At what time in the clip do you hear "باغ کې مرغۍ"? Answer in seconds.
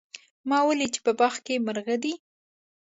1.19-1.97